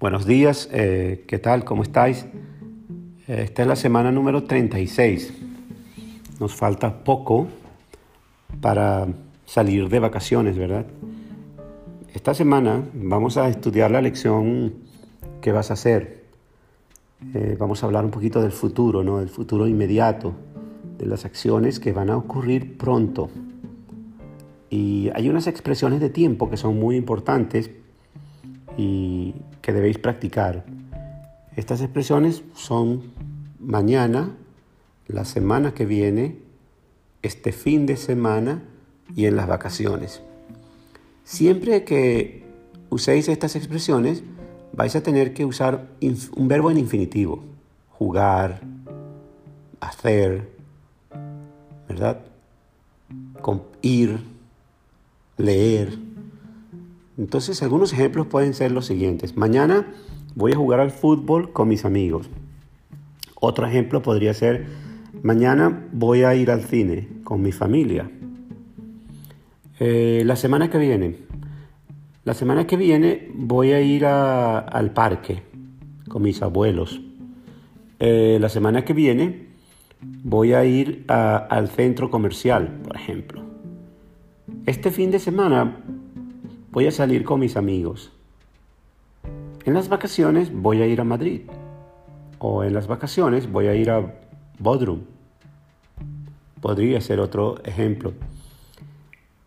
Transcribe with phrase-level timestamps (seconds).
[0.00, 1.62] Buenos días, eh, ¿qué tal?
[1.66, 2.24] ¿Cómo estáis?
[3.28, 5.30] Eh, esta es la semana número 36.
[6.40, 7.48] Nos falta poco
[8.62, 9.06] para
[9.44, 10.86] salir de vacaciones, ¿verdad?
[12.14, 14.72] Esta semana vamos a estudiar la lección
[15.42, 16.24] que vas a hacer.
[17.34, 19.18] Eh, vamos a hablar un poquito del futuro, ¿no?
[19.18, 20.32] Del futuro inmediato,
[20.96, 23.28] de las acciones que van a ocurrir pronto.
[24.70, 27.70] Y hay unas expresiones de tiempo que son muy importantes
[28.76, 30.64] y que debéis practicar.
[31.56, 33.12] Estas expresiones son
[33.58, 34.36] mañana,
[35.08, 36.38] la semana que viene,
[37.22, 38.62] este fin de semana
[39.14, 40.22] y en las vacaciones.
[41.24, 42.44] Siempre que
[42.88, 44.22] uséis estas expresiones,
[44.72, 45.88] vais a tener que usar
[46.36, 47.42] un verbo en infinitivo.
[47.90, 48.62] Jugar,
[49.80, 50.48] hacer,
[51.88, 52.20] ¿verdad?
[53.82, 54.20] Ir,
[55.36, 55.98] leer.
[57.20, 59.36] Entonces, algunos ejemplos pueden ser los siguientes.
[59.36, 59.86] Mañana
[60.34, 62.30] voy a jugar al fútbol con mis amigos.
[63.38, 64.64] Otro ejemplo podría ser,
[65.22, 68.10] mañana voy a ir al cine con mi familia.
[69.80, 71.18] Eh, la semana que viene,
[72.24, 75.42] la semana que viene voy a ir al parque
[76.08, 77.02] con mis abuelos.
[77.98, 79.48] Eh, la semana que viene
[80.00, 83.42] voy a ir al centro comercial, por ejemplo.
[84.64, 85.84] Este fin de semana
[86.70, 88.12] voy a salir con mis amigos.
[89.64, 91.42] En las vacaciones voy a ir a Madrid.
[92.38, 94.14] O en las vacaciones voy a ir a
[94.58, 95.00] Bodrum.
[96.60, 98.12] Podría ser otro ejemplo.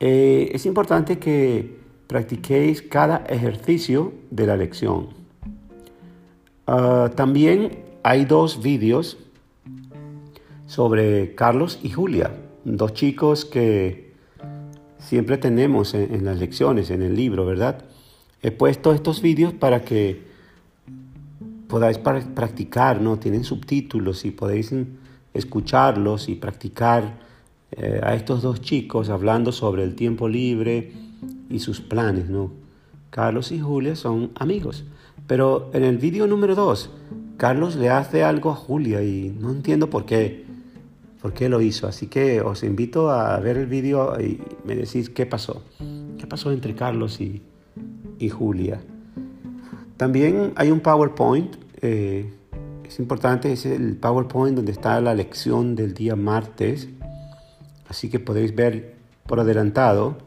[0.00, 5.08] Eh, es importante que practiquéis cada ejercicio de la lección.
[6.66, 9.18] Ah, también hay dos vídeos
[10.66, 12.30] sobre Carlos y Julia,
[12.64, 14.07] dos chicos que
[15.08, 17.82] siempre tenemos en, las lecciones, en el libro, ¿verdad?
[18.42, 20.22] He puesto estos vídeos para que
[21.66, 23.18] podáis practicar, ¿no?
[23.18, 24.74] Tienen subtítulos y podéis
[25.32, 27.20] escucharlos y practicar
[27.72, 30.92] eh, a estos dos chicos hablando sobre el tiempo libre
[31.48, 32.52] y sus planes, ¿no?
[33.08, 34.84] Carlos y Julia son amigos,
[35.26, 36.90] pero en el vídeo número dos,
[37.38, 40.44] Carlos le hace algo a Julia y no entiendo por qué
[41.20, 41.86] por qué lo hizo.
[41.86, 45.62] Así que os invito a ver el vídeo y me decís qué pasó.
[46.18, 47.42] ¿Qué pasó entre Carlos y,
[48.28, 48.80] Julia?
[49.96, 51.56] También hay un PowerPoint.
[51.80, 52.32] Eh,
[52.84, 56.88] es importante, es el PowerPoint donde está la lección del día martes.
[57.88, 58.96] Así que podéis ver
[59.26, 60.18] por adelantado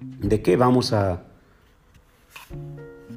[0.00, 1.24] de qué vamos a,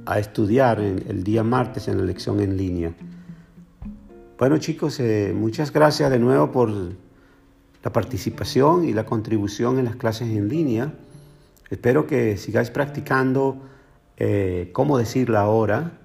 [0.05, 2.93] a estudiar el día martes en la lección en línea.
[4.37, 9.95] Bueno chicos, eh, muchas gracias de nuevo por la participación y la contribución en las
[9.95, 10.93] clases en línea.
[11.71, 13.57] Espero que sigáis practicando
[14.15, 15.97] eh, cómo decirla ahora.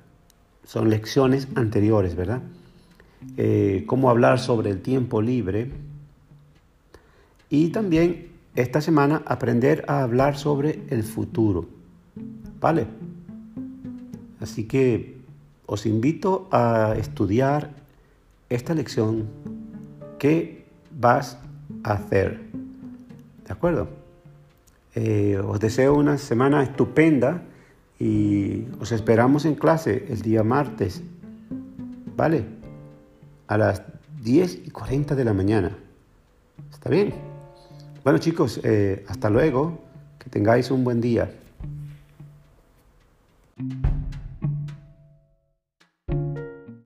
[0.65, 2.41] Son lecciones anteriores, ¿verdad?
[3.37, 5.71] Eh, cómo hablar sobre el tiempo libre.
[7.51, 11.69] Y también esta semana aprender a hablar sobre el futuro.
[12.59, 12.87] ¿Vale?
[14.41, 15.19] Así que
[15.67, 17.82] os invito a estudiar
[18.55, 19.29] esta lección,
[20.19, 21.39] ¿qué vas
[21.85, 22.41] a hacer?
[23.47, 23.89] ¿De acuerdo?
[24.95, 27.43] Eh, os deseo una semana estupenda
[27.99, 31.03] y os esperamos en clase el día martes,
[32.17, 32.45] ¿vale?
[33.47, 33.83] A las
[34.23, 35.77] 10 y 40 de la mañana.
[36.71, 37.15] ¿Está bien?
[38.05, 39.79] Bueno chicos, eh, hasta luego,
[40.19, 41.31] que tengáis un buen día.